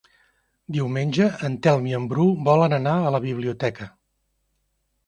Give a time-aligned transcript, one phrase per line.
[0.77, 3.93] Diumenge en Telm i en Bru volen anar a la biblioteca.